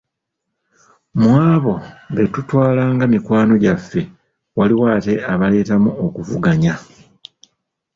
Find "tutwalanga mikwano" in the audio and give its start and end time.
2.33-3.53